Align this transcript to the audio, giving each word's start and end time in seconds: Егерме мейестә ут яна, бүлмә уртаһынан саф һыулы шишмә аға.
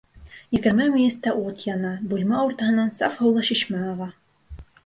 Егерме 0.55 0.87
мейестә 0.95 1.33
ут 1.41 1.61
яна, 1.73 1.93
бүлмә 2.13 2.41
уртаһынан 2.47 2.91
саф 3.01 3.23
һыулы 3.23 3.47
шишмә 3.51 3.87
аға. 3.93 4.13